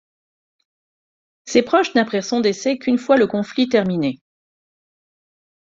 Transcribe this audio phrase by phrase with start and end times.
[1.45, 4.19] Ses proches n'apprirent son décès qu'une fois le conflit terminé.